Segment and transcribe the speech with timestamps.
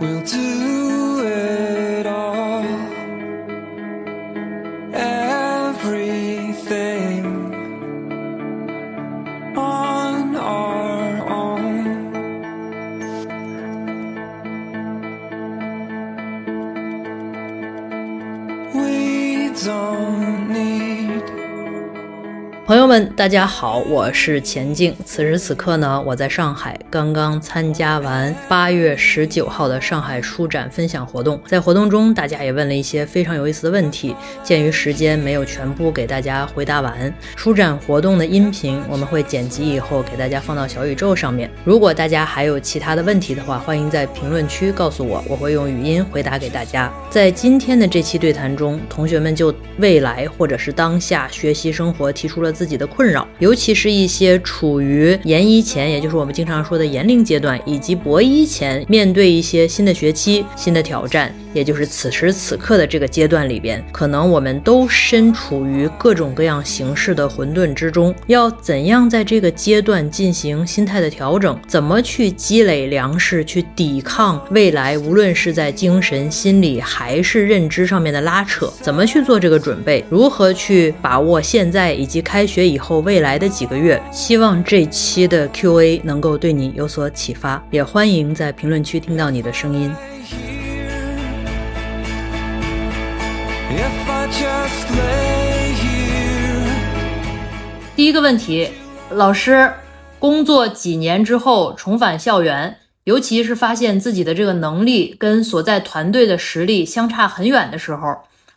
[0.00, 1.03] will do.
[23.16, 24.92] 大家好，我是钱静。
[25.04, 31.40] 此时此刻呢，我在上海，刚刚参加完八月十九号的上海书展分享活动。
[31.46, 41.48] 在活动中，大家也问了一些非常有意思的问题，鉴于时间没有全部给大家回答完，书展活动的音频我们会剪辑以后给大家放到小宇宙上面。
[41.64, 46.92] 如果大家还有其他的问题的话，欢迎在评论区告诉我，我会用语音回答给大家。
[47.10, 68.14] 在今天的这期对谈中，同学们就未来或者是当下学习生活提出了自己的困困扰，尤其是一些处于研一前，也就是我们经常说的研龄阶段，以及博一前，面对一些新的学期、新的挑战，也就是此时此刻的这个阶段里边，可能我们都身处于各种各样形式的混沌之中。
[68.26, 71.58] 要怎样在这个阶段进行心态的调整？
[71.66, 78.70] 怎么去积累粮食，去抵抗未来，无论是在精神、心理还是认知上面的拉扯？
[78.82, 80.04] 怎么去做这个准备？
[80.10, 84.02] 如何去把握现在以及开学以后未来的几个月？
[84.10, 89.92] 希望这期的 Q&A 能够对你有所启发，也欢迎在评论区听到你的声音。
[97.96, 98.68] 第一个问题，
[99.10, 99.72] 老师，
[100.18, 108.16] 工作几年之后重返校园，尤其是发现自己的这个能力跟所在团队的实力相差很远的时候，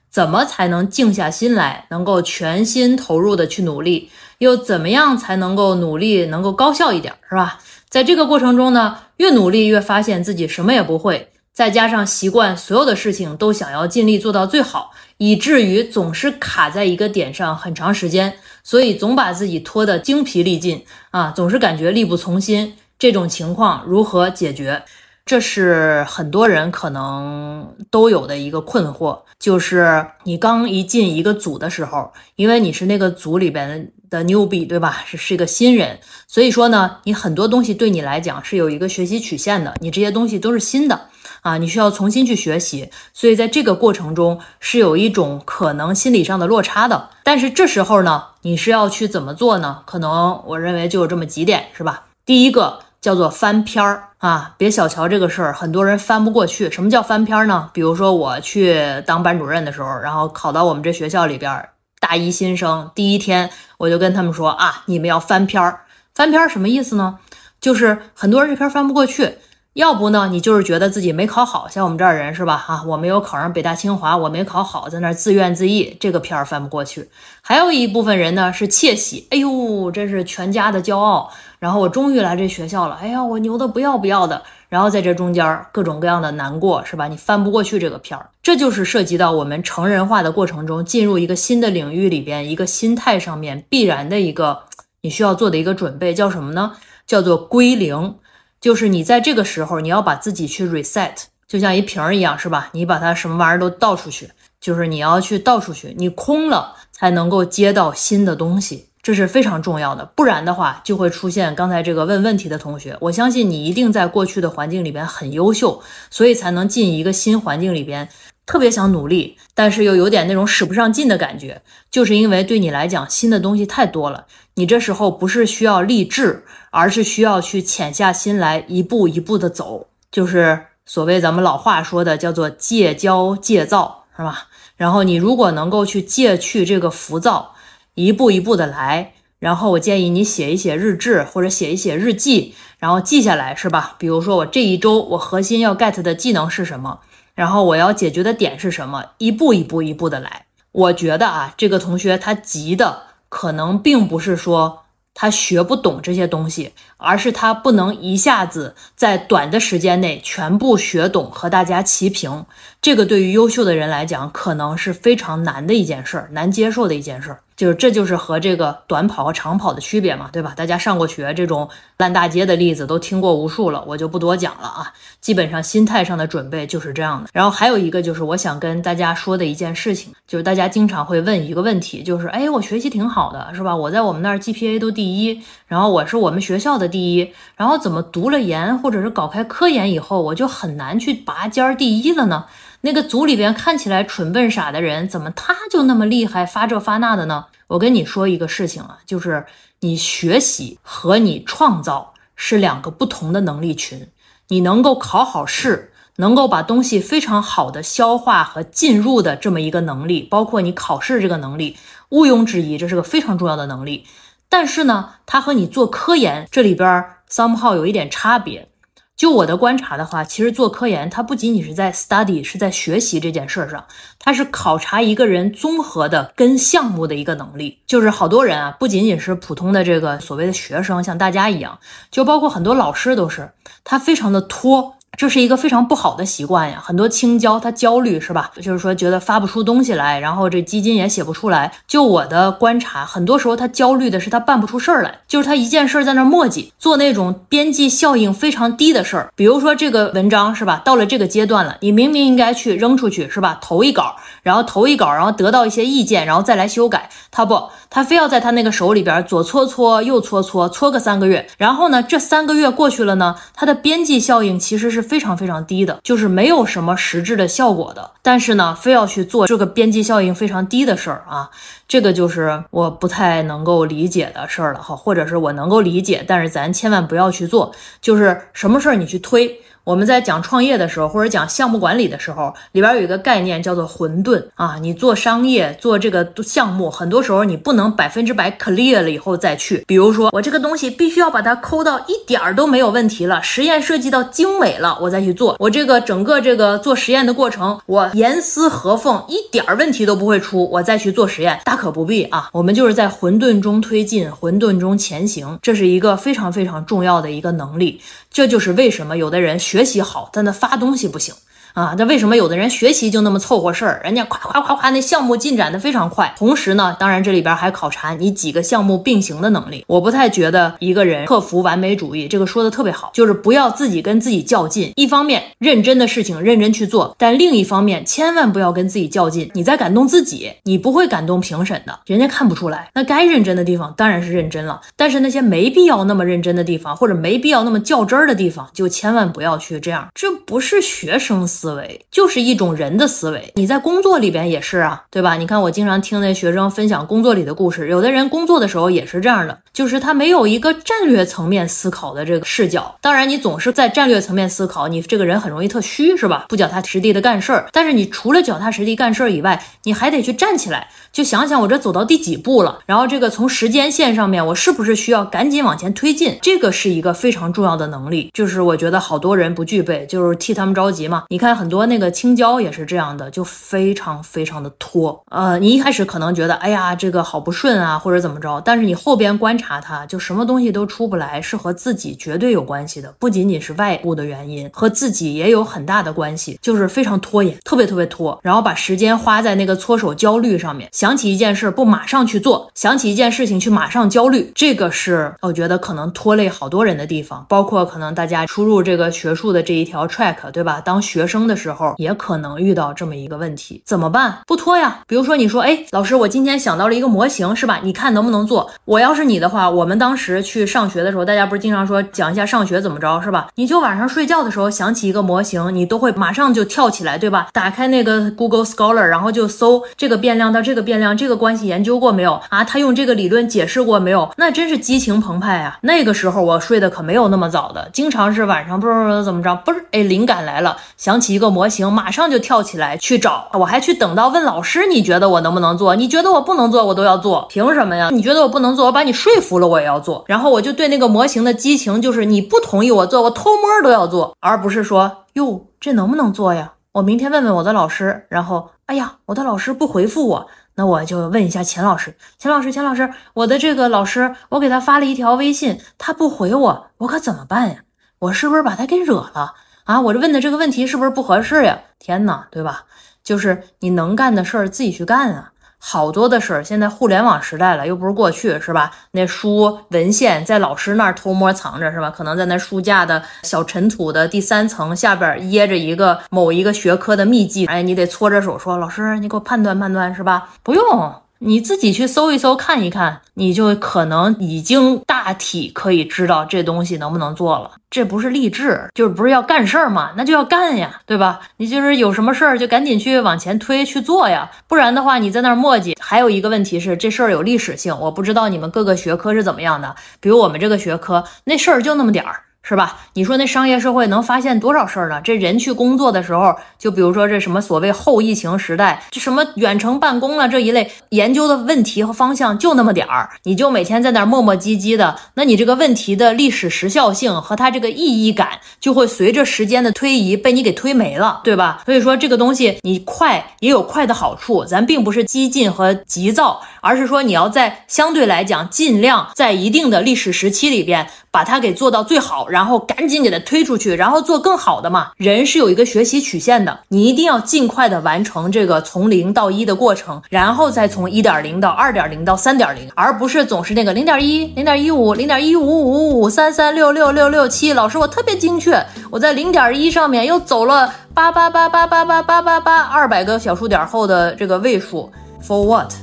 [0.10, 4.10] 怎么才能静下心来，能够全心投入的去努力？
[4.40, 7.60] 又怎么样才能够努力能够高效一点，是吧？
[7.90, 18.32] 在这个过程中呢，越努力越发现自己什么也不会，再加上习惯所有的事情都想要尽力做到最好，以至于总是卡在一个点上很长时间，
[18.64, 22.76] 所以总把自己拖得精疲力尽啊，总是感觉力不从心。
[23.00, 24.84] 这种情况如何解决？
[25.26, 35.04] 这是很多人可能都有的一个困惑，就是你刚一进一个组的时候，因为你是那个组里边的 newbie，对吧？
[35.08, 41.10] 是是一个新人，所以说呢，你很多东西对你来讲是有一个学习曲线的，你这些东西都是新的
[41.48, 47.10] 啊，你需要重新去学习，所以在这个过程中是有一种可能心理上的落差的。
[47.24, 49.82] 但是这时候呢，你是要去怎么做呢？
[49.86, 52.04] 可能我认为就有这么几点，是吧？
[52.26, 56.70] 第一个叫做翻篇儿啊，别小瞧这个事儿，很多人翻不过去。
[56.70, 57.70] 什么叫翻篇儿呢？
[57.72, 61.70] 比如说我去当班主任的时候，然后考到我们这学校里边，
[62.02, 65.82] 大一新生第一天，我就跟他们说啊，你们要翻篇儿。
[66.14, 67.20] 翻篇儿什么意思呢？
[67.62, 69.38] 就是很多人这篇翻不过去，
[69.78, 72.66] 要不呢，你就是觉得自己没考好，像我们这儿人是吧？
[72.68, 77.08] 啊，我没有考上北大清华，我没考好，在那儿自怨自艾，这个片儿翻不过去。
[77.44, 81.30] 还有一部分人呢是窃喜，哎呦，这是全家的骄傲，
[81.60, 84.42] 然后我终于来这学校了，哎呀，我牛的不要不要的。
[84.68, 87.08] 然后在这中间各种各样的难过，是吧？
[87.08, 94.64] 你翻不过去这个片儿，这就是涉及到我们成人化的过程中，进入一个新的领域里边，一个心态上面必然的一个
[95.04, 96.72] 你需要做的一个准备，叫什么呢？
[97.06, 98.16] 叫做归零。
[98.60, 101.14] 就是你在这个时候，你要把自己去 reset，
[101.48, 102.70] 就像一瓶儿一样，是吧？
[102.74, 104.30] 你把它什么玩意儿都倒出去，
[104.60, 110.04] 就是你要去倒出去，你空了才能够接到新的东西，这是非常重要的。
[110.16, 112.98] 不然的话，就会出现刚才这个问问题的同学。
[113.00, 118.10] 我相信你一定在过去的环境里边很优秀，所以才能进一个新环境里边。
[118.48, 124.26] 特别想努力，但是又有点那种使不上劲的感觉，就是因为对你来讲新的东西太多了。
[124.56, 134.48] 你这时候不是需要励志，而是需要去潜下心来，一步一步的走，就是所谓咱们老话说的叫做戒骄戒躁，是吧？
[134.78, 137.54] 然后你如果能够去戒去这个浮躁，
[137.96, 143.96] 一步一步的来，然后我建议你写一写日志或者写一写日记，然后记下来，是吧？
[144.00, 147.02] 比如说我这一周我核心要 get 的技能是什么？
[147.38, 149.06] 然后我要解决的点是什么？
[149.20, 150.48] 一步一步一步的来。
[150.72, 162.44] 我觉得啊，这个同学他急的可能并不是说他学不懂这些东西，而是他不能一下子在短的时间内全部学懂，和大家齐平。
[162.82, 167.42] 这个对于优秀的人来讲，可能是非常难的一件事儿，难接受的一件事儿。
[167.58, 170.54] 就是这就是和这个短跑和长跑的区别嘛，对吧？
[170.56, 171.68] 大家上过学，这种
[171.98, 174.94] 烂大街的例子都听过无数了，我就不多讲了啊。
[175.20, 177.30] 基本上心态上的准备就是这样的。
[177.34, 183.76] 然后还有一个就是我想跟大家说的一件事情，就是大家经常会问一个问题，就是哎，我学习挺好的，是吧？
[183.76, 192.46] 我在我们那儿 GPA 都第一，然后我是我们学校的第一，然后怎么读了研或者是搞开科研以后，我就很难去拔尖儿第一了呢？
[192.88, 197.48] 那个组里边看起来蠢笨傻的人，怎么他就那么厉害，发这发那的呢？
[197.68, 199.46] 我跟你说一个事情啊，就是
[199.82, 204.08] 你学习和你创造是两个不同的能力群。
[204.48, 211.76] 你能够考好试，能够把东西非常好的消化和进入的这么一个能力，包括你考试这个能力，
[212.08, 214.06] 毋庸置疑，这是个非常重要的能力。
[214.48, 218.70] 但是呢，它和你做科研这里边 somehow 有一点差别。
[219.18, 223.84] 就我的观察的话，其实做科研，它不仅仅是在 study，是在学习这件事上，
[224.20, 227.80] 它是考察一个人综合的跟项目的一个能力。
[227.88, 231.80] 就是好多人啊，不仅仅是普通的这个所谓的学生，像大家一样，
[232.12, 233.50] 就包括很多老师都是，
[233.84, 234.97] 他非常的拖。
[235.18, 238.52] 这是一个非常不好的习惯呀，很多青椒他焦虑是吧？
[238.62, 241.74] 就是说觉得发不出东西来，然后这基金也写不出来。
[241.88, 249.34] 就我的观察，很多时候他焦虑的是他办不出事儿来，就是他一件事在那磨叽，做那种边际效应非常低的事儿。
[249.36, 253.58] 比如说这个文章是吧，到了这个阶段了，你明明应该去扔出去是吧？
[253.60, 257.10] 投一稿，然后投一稿，然后得到一些意见，然后再来修改。
[257.32, 261.48] 他不，他非要在他那个手里边左搓搓右搓搓，搓个三个月。
[261.58, 265.07] 然后呢，这三个月过去了呢，他的边际效应其实是。
[265.08, 268.12] 非常非常低的，就是没有什么实质的效果的。
[268.22, 271.50] 但是呢，非要去做这个边际效应非常低的事儿啊，
[271.88, 274.96] 这个就是我不太能够理解的事儿了哈。
[274.96, 277.74] 或者是我能够理解，但是咱千万不要去做。
[278.02, 279.62] 就是什么事儿你去推。
[279.88, 284.78] 我们在讲创业的时候，或者讲项目管理的时候，里边有一个概念叫做混沌啊。
[284.82, 289.86] 你做商业做这个项目，很多时候你不能百分之百 clear 了以后再去。
[289.88, 295.56] 比如说，我这个东西必须要把它抠到一点儿都没有问题了，实验设计到精美了，我再去做。
[295.58, 302.50] 我这个整个这个做实验的过程，我严丝合缝，一点儿问题都不会出，我再去做实验，大可不必啊。
[302.52, 308.02] 我们就是在混沌中推进，混沌中前行，这是一个非常非常重要的一个能力。
[308.30, 309.84] 这就是为什么有的人学。
[309.84, 311.34] 习好，但他发东西不行。
[311.78, 314.02] 啊，那为什么有的人学习就那么凑合事儿？
[314.04, 316.34] 人家夸夸夸夸，那项目进展的非常快。
[316.36, 319.86] 同时呢，当然这里边还考察你几个项目并行的能力。
[319.86, 324.92] 我不太觉得一个人克服完美主义，这个说的特别好，就是不要自己跟自己较劲。
[324.96, 329.52] 一方面认真的事情认真去做，但另一方面千万不要跟自己较劲。
[329.54, 332.90] 你在感动自己，你不会感动评审的，人家看不出来。
[332.96, 340.08] 那该认真的地方当然是认真了，但是那些没必要那么认真的地方，或者没必要那么较真儿的地方，就千万不要去这样。
[340.16, 345.36] 这不是学生思思维，就是一种人的思维，你在工作里边也是啊，对吧？
[345.36, 352.96] 你看我经常听那学生分享工作里的故事，有的人工作的时候也是这样的，就是他没有一个战略层面思考的这个视角。
[353.02, 356.46] 当然，你总是在战略层面思考，你这个人很容易特虚，是吧？
[356.48, 357.68] 不脚踏实地的干事儿。
[357.74, 366.40] 但是你除了脚踏实地干事儿以外，你还得去站起来，就想想我这走到第几步了，然后这个从时间线上面，我是不是需要赶紧往前推进？
[366.42, 371.26] 这个是一个非常重要的能力，就是我觉得好多人不具备，就是替他们着急嘛。
[371.28, 375.22] 你看很多那个青椒也是这样的，就非常非常的拖。
[375.32, 400.80] 呃，你一开始可能觉得，哎呀，这个好不顺啊，或者怎么着，但是你后边观察它，就什么东西都出不来，是和自己绝对有关系的，不仅仅是外部的原因，和自己也有很大的关系，就是非常拖延，特别特别拖，然后把时间花在那个搓手焦虑上面，想起一件事不马上去做，想起一件事情去马上焦虑，这个是我觉得可能拖累好多人的地方，包括可能大家出入这个学术的这一条 track，对吧？
[400.80, 402.38] 当学生生的时候也可。
[402.38, 404.38] 能遇到这么一个问题，怎么办？
[404.46, 405.00] 不拖呀。
[405.08, 407.80] 比如说，你说，哎，老师，我今天想到了一个模型，是吧？
[407.82, 408.70] 你看能不能做？
[408.86, 413.48] 我要是你的话，我们当时去上学的时候，大家不是经常说讲一下上学怎么着，是吧？
[413.56, 417.48] 你就晚上睡觉的时候想起一个模型，你都会马上就跳起来，对吧？
[417.52, 422.64] 打开那个 Google Scholar，然后就搜这个变量到这个变量，这个关系研究过没有啊？
[422.64, 424.32] 他用这个理论解释过没有？
[424.38, 425.80] 那真是激情澎湃啊！
[425.82, 432.28] 那个时候我睡的可没有那么早的，经常是晚上不知道怎么着，不是哎，灵感来了，想起一个模型，马上。
[432.28, 435.96] 就跳起来去找，我还去等到问老师，你觉得我能不能做？
[435.96, 438.10] 你觉得我不能做，我都要做，凭什么呀？
[438.12, 440.26] 你觉得我不能做，我把你说服了，我也要做。
[440.28, 446.74] 然后我就对那个模型的激情，就是你不同意我做，我偷摸都要做，而不是说哟，这能不能做呀？
[446.92, 448.26] 我明天问问我的老师。
[448.28, 452.14] 然后，哎呀，我的老师不回复我，那我就问一下钱老师。
[452.38, 457.76] 钱老师，钱老师，我的这个老师，我给他发了一条微信，他不回我，我可怎么办呀？
[458.20, 459.54] 我是不是把他给惹了？
[459.88, 461.80] 啊，我这问的这个问题是不是不合适呀？
[461.98, 462.84] 天哪，对吧？
[463.24, 465.52] 就是你能干的事儿自己去干啊。
[465.80, 468.92] 好多的事儿，现在互联网时代了，又不是过去，是吧？
[469.12, 472.10] 那书文献在老师那儿偷摸藏着，是吧？
[472.10, 480.50] 可能在那书架的小尘土的第三层下边掖着一个某一个学科的秘籍，哎，你得搓着手说，老师，你给我判断判断，是吧？
[480.64, 481.14] 不用。
[481.40, 487.72] 你自己去搜一搜，看一看，你就可能已经大体可以知道这东西能不能做了。
[487.90, 490.12] 这不是励志，就是不是要干事儿嘛？
[490.18, 491.40] 那就要干呀，对吧？
[491.58, 495.96] 你就是有什么事儿就赶紧去往前推去做呀，不然的话你在那儿磨叽。
[496.00, 499.96] 还有一个问题是，这事儿有历史性，我不知道你们各个学科是怎么样的。
[500.20, 502.42] 比如我们这个学科，那事儿就那么点儿。
[502.68, 502.98] 是吧？
[503.14, 505.22] 你说那商业社会能发现多少事儿呢？
[505.24, 518.50] 这人去工作的时候，就比如说这什么所谓后疫情时代，这什么远程办公了这一类研究的问题和方向就那么点儿，你就每天在那儿磨磨唧唧的，那你这个问题的历史时效性和它这个意义感
[518.82, 521.82] 就会随着时间的推移被你给推没了，对吧？
[521.86, 531.08] 所以说这个东西你快也有快的好处，咱并不是激进和急躁，而是说你要在相对来讲尽量在一定的历史时期里边。
[531.38, 535.12] 把它给做到最好，然后赶紧给它推出去，然后做更好的嘛。
[535.18, 547.72] 人是有一个学习曲线的，你一定要尽快的完成这个从零到一的过程，然后再从一点零到二点零到三点零，而不是总是那个零点一、零点一五、零点一五五五三三六六六六七。
[547.72, 555.08] 老师，我特别精确，我在零点一上面又走了八八八八八八八八八二百个小数点后的这个位数
[555.48, 555.94] ，for what？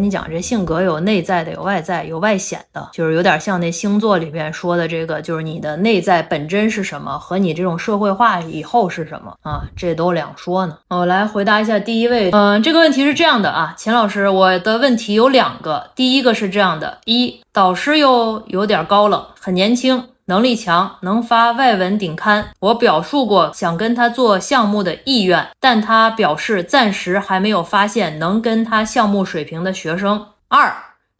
[0.00, 9.60] 跟你讲，这性格有内在的，有外在，有外显的，就是有点像那星座里面说的这个，就是你的内在本真是什么，和你这种社会化以后是什么啊？
[9.76, 10.78] 这都两说呢。
[10.88, 20.02] 我来回答一下第一位，嗯，这个问题是这样的啊，秦老师，我的问题有两个，第一个是这样的：一，导师又有点高冷，很年轻。
[20.30, 22.50] 能力强，能发外文顶刊。
[22.60, 30.28] 我表述过想跟他做项目的意愿，但他表示暂时还没有发现能跟他项目水平的学生。
[30.46, 30.72] 二，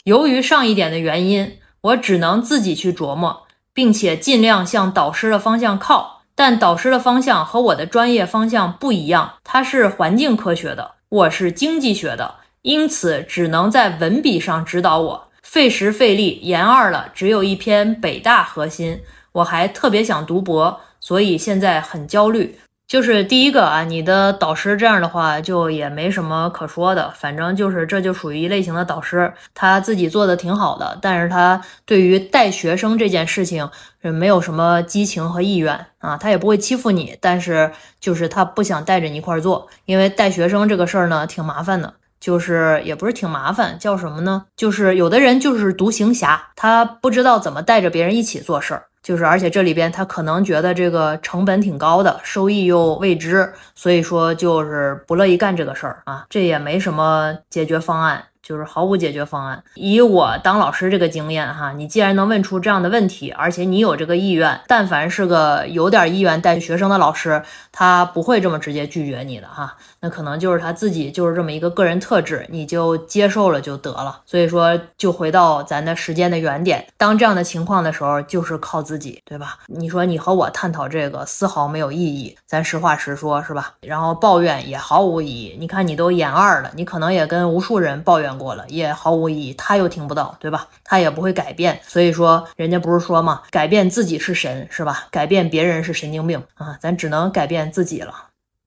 [0.05, 3.43] 由于上一点的原因，我只能自己去琢磨，
[3.75, 6.23] 并且尽量向导师的方向靠。
[6.37, 15.30] 但导师的方向和我的专业方向不一样，他是环境科学的，我是经济学的，因此只能在文笔上指导我。
[15.51, 19.01] 费时费力研二了，只有一篇北大核心。
[19.33, 22.57] 我还特别想读博，所以现在很焦虑。
[22.87, 27.11] 就是第一个啊，你的导师这样的话，就也没什么可说的。
[27.17, 33.69] 反正就是这就属于一类型的导师，他自己做的挺好的，但是他对于带学生这件事情
[34.03, 36.17] 没有什么激情和意愿啊。
[36.17, 41.95] 他也不会欺负你，但是就是他不想带着你一块儿做，因为带学生这个事儿呢，挺麻烦的。
[42.21, 44.45] 就是也不是挺麻烦，叫什么呢？
[44.55, 58.25] 就是有的人就是独行侠，他不知道怎么带着别人一起做事儿，就是而且这里边他可能觉得这个成本挺高的，收益又未知，所以说就是不乐意干这个事儿啊，这也没什么解决方案。
[58.43, 59.63] 就是毫无解决方案。
[59.77, 69.77] 以我当老师这个经验哈，你既然能问出这样的问题，而且你有这个意愿，但凡是个有点意愿带学生的老师，他不会这么直接拒绝你的哈。
[70.01, 74.23] 那可能就是他自己就是这么一个个人特质，你就接受了就得了。
[74.25, 79.59] 所以说，就回到咱的时间的原点，当这样的情况的时候，就是靠自己，对吧？
[79.67, 83.75] 你说你和我探讨这个丝毫没有意义，咱实话实说，是吧？
[83.83, 85.57] 然后抱怨也毫无意义。
[85.61, 88.31] 你看你都研二了，你可能也跟无数人抱怨。
[88.41, 90.67] 过了也毫无意义，他又听不到，对吧？
[90.83, 95.09] 他也不会改变，所以说人家不是说嘛，改变自己是神，是吧？
[95.11, 98.15] 改变别人是神经病啊，咱只能改变自己了。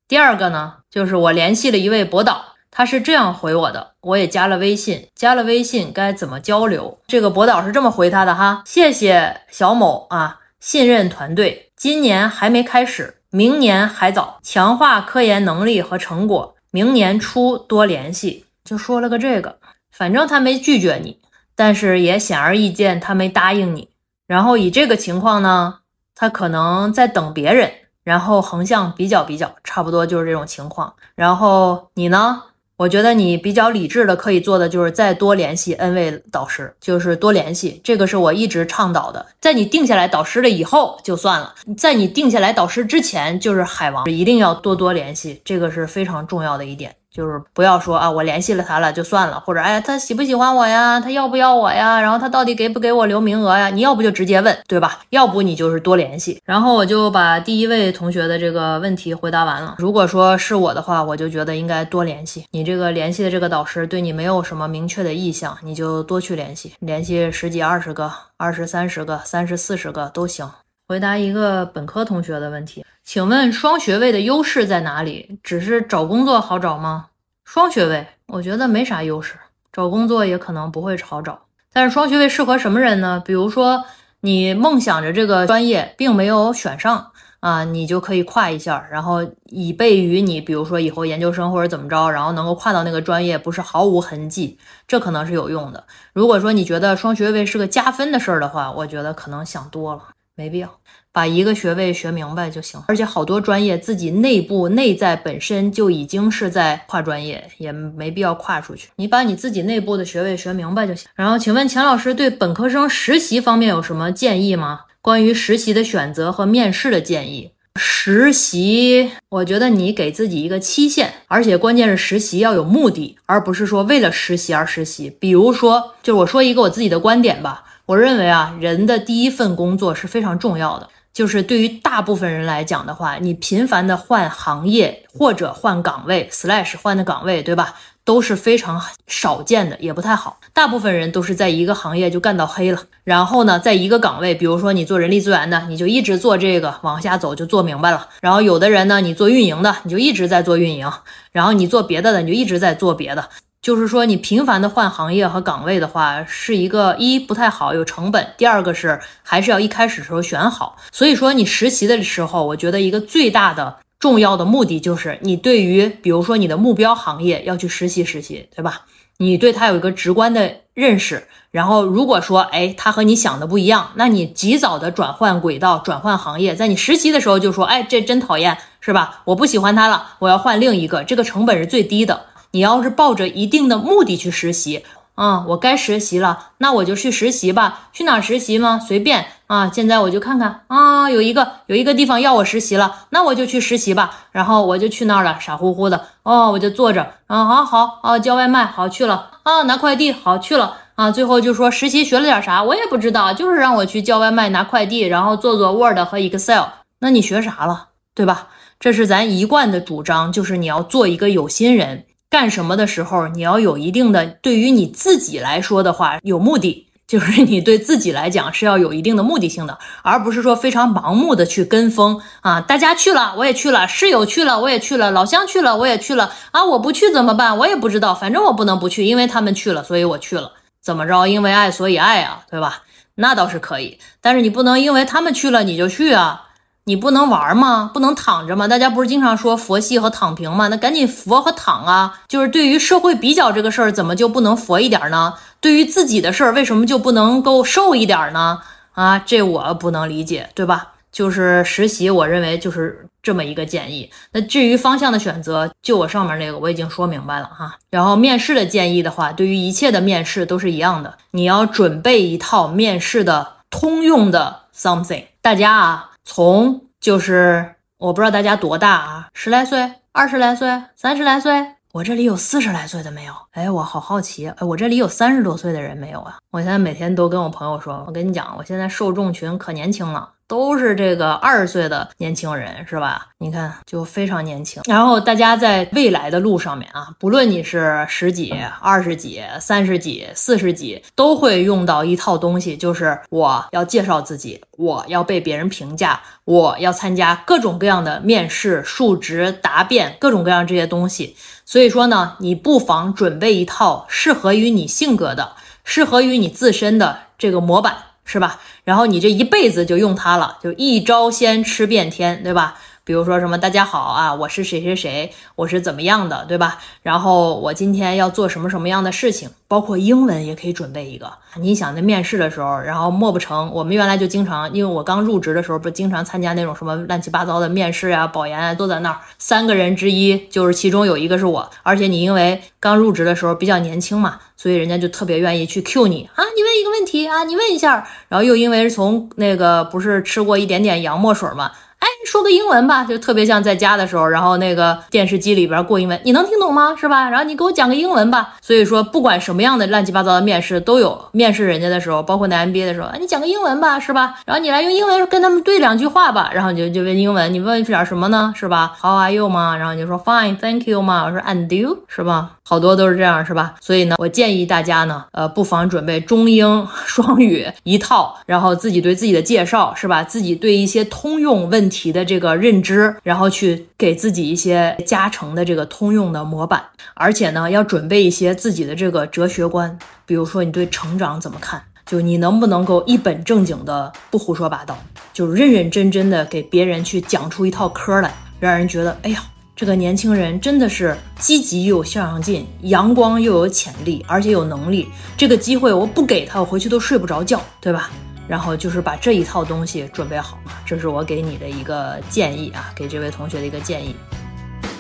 [0.08, 7.00] 第二个呢，就是我联系了一位博导，他是这样回我的，我也加了微信，加了微信该怎么交流？
[7.08, 18.46] 这个博导是这么回他的哈，谢谢小某啊，信任团队，今年还没开始，明年还早，强化科研能力和成果，明年初多联系。
[18.64, 19.58] 就说了个这个，
[19.92, 21.20] 反正他没拒绝你，
[21.56, 23.90] 但是也显而易见他没答应你。
[24.28, 25.80] 然后以这个情况呢，
[26.16, 27.72] 他可能在等别人，
[28.04, 30.94] 然后横向比较比较，差不多就是这种情况。
[31.16, 32.42] 然后你呢，
[32.76, 39.26] 我觉得你比较理智的可以做的就是再多联系 N 位导师，就是多联系，这个是我一直倡导的。
[39.40, 46.96] 在你定下来导师了以后就算了，在你定下来导师之前，就是海王一定要多多联系，这个是非常重要的一点。
[47.14, 51.00] 就是不要说啊，我联系了他了就算了，或者哎呀，他喜不喜欢我呀？
[51.00, 52.02] 他要不要我呀？
[52.02, 53.70] 然后他到底给不给我留名额呀？
[53.70, 55.00] 你要不就直接问，对吧？
[55.12, 56.42] 要不你就是多联系。
[56.44, 59.76] 然后我就把第一位同学的这个问题回答完了。
[59.78, 62.46] 如果说是我的话，我就觉得应该多联系。
[62.50, 70.50] 你这个联系的这个导师对你没有什么明确的意向，你就多去联系，联系十几、二十个、二十三十个、三十四十个都行。
[70.86, 75.40] 回答一个本科同学的问题，请问双学位的优势在哪里？
[75.42, 77.08] 只是找工作好找吗？
[77.46, 79.36] 双学位我觉得没啥优势，
[79.72, 81.40] 找工作也可能不会好找。
[81.72, 83.22] 但是双学位适合什么人呢？
[83.26, 83.86] 比如说
[84.20, 95.86] 你梦想着这个专业并没有选上啊，你就可以跨一下，然后以备于你，比如说以后研究生或者怎么着，然后能够跨到那个专业，不是毫无痕迹，这可能是有用的。
[96.14, 100.10] 如果说你觉得双学位是个加分的事儿的话，我觉得可能想多了。
[100.36, 100.80] 没必要，
[101.12, 102.82] 把一个学位学明白就行。
[102.88, 108.90] 而且好多专业自己内部内在本身就已经是在跨专业，也没必要跨出去。
[108.96, 111.08] 你把你自己内部的学位学明白就行。
[111.14, 114.82] 然后，请问钱老师对本科生实习方面有什么建议吗？
[115.02, 117.52] 关于实习的选择和面试的建议。
[117.76, 125.16] 实习，我觉得你给自己一个期限，而且关键是实习要有目的，而不是说为了实习而实习。
[125.20, 127.64] 比如说，就是我说一个我自己的观点吧。
[127.86, 130.90] 我认为啊，人的第一份工作是非常重要的。
[131.14, 137.76] 就是对于大部分人来讲的话，你频繁的换行业或者换岗位，slash 换的岗位，对吧？
[138.04, 140.40] 都是非常少见的，也不太好。
[140.54, 148.10] 大部分人都是在一个行业就干到黑了，然后呢，在一个岗位，比如说你做人力资源的，你就一直做这个，往下走就做明白了。
[148.20, 150.92] 然后有的人呢，你做运营的，你就一直在做运营，
[151.32, 153.30] 然后你做别的的，你就一直在做别的。
[153.64, 160.76] 就是说，你频繁的换行业和岗位的话，是一个一不太好，有成本；第二个是还是要一开始的时候选好。
[160.92, 168.82] 所以说，你实习的时候，我觉得一个最大的重要的目的就是你对于，比如说你的目标行业要去实习实习，对吧？
[169.20, 171.26] 你对它有一个直观的认识。
[171.50, 179.22] 然后如果说，哎，它和你想的不一样，那你及早的转换轨道，转换行业，在你实习的时候就说，哎，这真讨厌，是吧？
[179.24, 182.26] 我不喜欢它了，我要换另一个，这个成本是最低的。
[182.54, 184.86] 你要是抱着一定的目的去实习
[185.16, 187.90] 啊，我该实习了，那我就去实习吧。
[187.92, 188.80] 去哪实习吗？
[188.80, 189.72] 随便啊。
[189.74, 194.28] 现在我就看看啊，有一个有一个地方要我实习了，那我就去实习吧。
[194.32, 201.10] 然后我就去那儿了，傻乎乎的哦，我就坐着啊，好好啊，叫外卖好去了啊，拿快递好去了啊。
[201.10, 206.66] 最后就说实习学了点啥，我也不知道，就是让我去叫外卖拿快递，然后做做 Word 和 Excel。
[207.00, 208.50] 那你学啥了，对吧？
[208.80, 212.06] 这是咱一贯的主张，就是你要做一个有心人。
[212.34, 222.60] 干什么的时候，你要有一定的对于你自己来说的话有目的，就是你对自己来讲是要有一定的目的性的，而不是说非常盲目的去跟风啊。
[222.60, 226.34] 大家去了，我也去了；室友去了，我也去了；老乡去了，我也去了。
[226.50, 227.56] 啊，我不去怎么办？
[227.56, 230.54] 我也不知道，反正我不能不去，因为他们去了，所以我去了。
[230.82, 231.28] 怎么着？
[231.28, 232.82] 因为爱，所以爱啊，对吧？
[233.14, 236.50] 那倒是可以，但是你不能因为他们去了你就去啊。
[236.86, 237.90] 你不能玩吗？
[237.94, 238.68] 不能躺着吗？
[238.68, 240.68] 大家不是经常说佛系和躺平吗？
[240.68, 242.22] 那赶紧佛和躺啊！
[242.28, 245.34] 就是对于社会比较这个事儿，怎么就不能佛一点呢？
[245.62, 248.60] 对于自己的事儿，为什么就不能够瘦一点呢？
[248.92, 250.90] 啊，这我不能理解，对吧？
[251.10, 254.10] 就是实习，我认为就是这么一个建议。
[254.34, 257.78] 那至于方向的选择，就我上面那个我已经说明白了哈。
[257.92, 265.24] 然后面试的建议的话，对于一切的面试都是一样的，你要准备一套面试的通用的 something。
[265.42, 266.10] 大家啊。
[266.24, 273.34] 从就是我不知道大家多大啊，十来岁、二十来岁、三十来岁，我这里有四十来岁的没有？
[273.52, 276.40] 哎，我好好奇，哎，我这里有三十多岁的人没有啊？
[276.50, 280.32] 我现在每天都跟我朋友说，我跟你讲，我现在受众群可年轻了。
[280.46, 283.28] 都是这个二十岁的年轻人，是吧？
[283.38, 284.82] 你看就非常年轻。
[284.88, 301.36] 然后大家在未来的路上面啊，不论你是十几、二十几、三十几、四十几，都会用到一套东西，就是我要介绍自己，我要被别人评价，我要参加各种各样的面试、述职、答辩，各种各样这些东西。
[301.66, 307.98] 所以说呢，你不妨准备一套适合于你性格的、适合于你自身的这个模板。
[308.26, 308.62] 是吧？
[308.86, 312.80] 然后你这一辈子就用它了，就一招鲜吃遍天，对吧？
[313.06, 316.80] 比如说什么大家好啊，我是谁谁谁，我是怎么样的，对吧？
[317.02, 321.30] 然后我今天要做什么什么样的事情，包括英文也可以准备一个。
[321.60, 341.70] 你想那面试的时候，然后默不成，我们原来就经常，因为我刚入职的时候，不经常参加那种什么乱七八糟的面试啊、保研啊，都在那儿，三个人之一就是其中有一个是我，而且你因为刚入职的时候比较年轻嘛，所以人家就特别愿意去 Q 你啊，你问一个问题啊，你问一下，然后又因为从那个不是吃过一点点洋墨水嘛。
[342.04, 346.94] 哎，说个英文吧，就特别像在家的时候，然后那个电视机里边过英文，你能听懂吗？
[347.00, 347.30] 是吧？
[347.30, 348.56] 然后你给我讲个英文吧。
[348.62, 354.36] 所以说，不管什么样的乱七八糟的面试都有，面试人家的时候，包括那 MBA 的时候，哎，你讲个英文吧，是吧？
[354.46, 358.54] 然后你来用英文跟他们对两句话吧，然后你就就问英文，你问点什么呢？
[358.54, 359.78] 是吧？How are you 吗？
[359.78, 361.24] 然后你就说 Fine，Thank you 吗？
[361.26, 362.50] 我说 And you 是吧？
[362.66, 363.76] 好多都是这样，是吧？
[363.80, 370.24] 所以呢，我建议大家呢，呃，不妨准备中英双语一套，然后自己对自己的介绍，是吧？
[370.24, 384.98] 自己对一些通用问题提的这个认知，然后去给自己一些加成的这个通用的模板，而且呢，要准备一些自己的这个哲学观，比如说你对成长怎么看，就你能不能够一本正经的不胡说八道，
[385.32, 389.44] 就认认真真的给别人去讲出一套嗑来，让人觉得，哎呀。
[389.76, 395.08] 这个年轻人真的是积极又有向上进，阳光又有潜力，而且有能力。
[395.36, 398.12] 这个机会我不给他，我回去都睡不着觉，对吧？
[398.49, 404.17] 然后就是把这一套东西准备好，这是我给你的一个建议啊，给这位同学的一个建议。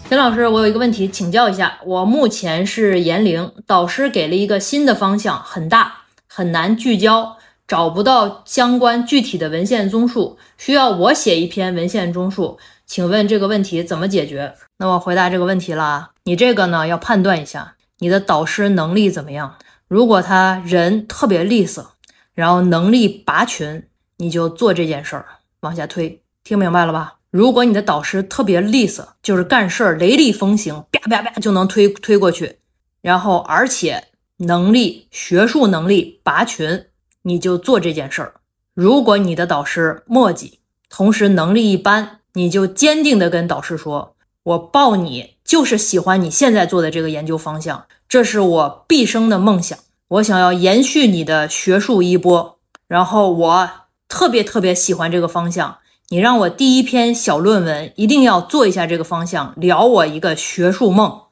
[0.08, 1.78] 田老师，我有一个问题请教一下。
[1.84, 5.92] 我目前是研零，导师给了一个新的方向，很大，
[6.26, 7.36] 很难聚焦，
[7.68, 12.58] 找不到相关具体的文献综述，需要我写一篇文献综述。
[12.86, 14.54] 请问这个问题怎么解决？
[14.78, 16.10] 那我回答这个问题了啊。
[16.24, 19.56] 你这个呢要判断一下你的导师能力怎么样。
[19.88, 21.92] 如果他人特别利索，
[22.34, 25.26] 然后能力拔群，你就做这件事儿，
[25.60, 26.22] 往下推。
[26.42, 27.18] 听明白了吧？
[27.30, 32.58] 如果你的导师特别利索，就是干事儿雷厉风行，啪啪啪就能推推过去，
[33.02, 36.86] 然后而且能力学术能力拔群，
[37.22, 38.34] 你就做这件事儿。
[38.74, 53.70] 如果你的导师墨迹，同时能力一般，你就坚定的跟导师说：“我报你就是喜欢你现在做的这个研究方向，这是我毕生的梦想，我想要延续你的学术衣钵，然后我
[54.08, 55.78] 特别特别喜欢这个方向。
[56.08, 61.22] 你让我第一篇小论文一定要做一下这个方向，聊我一个学术梦，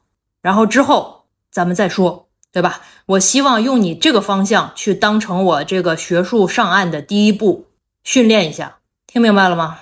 [0.40, 2.80] 然后之后咱们再说，对吧？
[3.06, 7.66] 我希望用你这个方向去当成我这个学术上岸的第一步，
[8.02, 9.78] 训练一下，听明白了吗？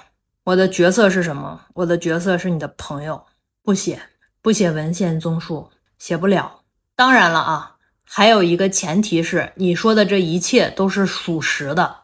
[0.51, 1.61] 我的角色是什么？
[1.75, 3.23] 我的角色是你的朋友，
[3.63, 4.01] 不写
[4.43, 6.63] 不写文献综述，写不了。
[6.97, 11.99] 当然了啊，还有一个前提是你说的这一切都是属实的。